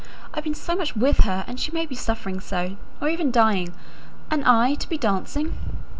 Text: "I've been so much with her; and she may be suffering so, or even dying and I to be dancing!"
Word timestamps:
"I've 0.33 0.43
been 0.43 0.55
so 0.55 0.75
much 0.75 0.95
with 0.95 1.19
her; 1.25 1.43
and 1.45 1.59
she 1.59 1.71
may 1.73 1.85
be 1.85 1.93
suffering 1.93 2.39
so, 2.39 2.75
or 2.99 3.07
even 3.07 3.29
dying 3.29 3.75
and 4.31 4.43
I 4.45 4.73
to 4.73 4.89
be 4.89 4.97
dancing!" 4.97 5.53